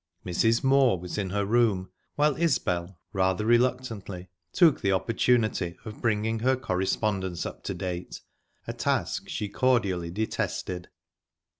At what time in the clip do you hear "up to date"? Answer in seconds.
7.45-8.19